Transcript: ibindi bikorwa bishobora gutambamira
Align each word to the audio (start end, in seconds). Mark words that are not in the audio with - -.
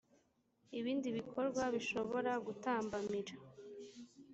ibindi 0.79 1.07
bikorwa 1.17 1.63
bishobora 1.75 2.31
gutambamira 2.45 3.33